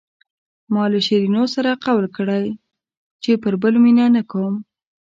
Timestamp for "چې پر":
3.23-3.53